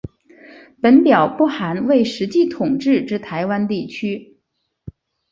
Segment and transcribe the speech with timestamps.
[0.81, 4.39] 本表不含未实际统治之台湾地区。